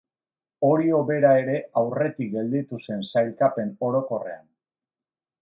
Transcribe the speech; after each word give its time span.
Orio 0.69 1.01
bera 1.09 1.33
ere 1.41 1.57
aurretik 1.81 2.31
gelditu 2.39 2.81
zen 2.87 3.05
sailkapen 3.13 3.71
orokorrean. 3.91 4.43